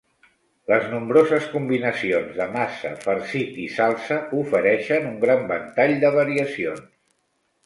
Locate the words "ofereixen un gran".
4.39-5.45